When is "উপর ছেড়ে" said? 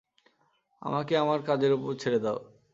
1.73-2.19